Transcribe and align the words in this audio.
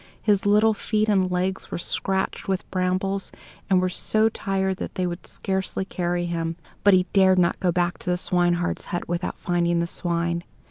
His 0.19 0.47
little 0.47 0.73
feet 0.73 1.07
and 1.09 1.29
legs 1.29 1.69
were 1.69 1.77
scratched 1.77 2.47
with 2.47 2.67
brambles, 2.71 3.31
and 3.69 3.79
were 3.79 3.87
so 3.87 4.29
tired 4.29 4.77
that 4.77 4.95
they 4.95 5.05
would 5.05 5.27
scarcely 5.27 5.85
carry 5.85 6.25
him; 6.25 6.55
but 6.83 6.95
he 6.95 7.05
dared 7.13 7.37
not 7.37 7.59
go 7.59 7.71
back 7.71 7.99
to 7.99 8.09
the 8.09 8.17
swineherd's 8.17 8.85
hut 8.85 9.07
without 9.07 9.37
finding 9.37 9.79
the 9.79 9.85
swine. 9.85 10.43